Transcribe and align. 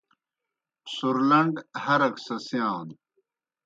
سُرلنڈ 0.93 1.55
ہرَک 1.83 2.15
سہ 2.25 2.35
سِیانوْ 2.47 2.95